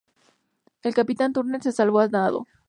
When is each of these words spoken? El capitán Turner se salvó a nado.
El 0.81 0.95
capitán 0.95 1.31
Turner 1.31 1.61
se 1.61 1.71
salvó 1.71 1.99
a 1.99 2.07
nado. 2.07 2.47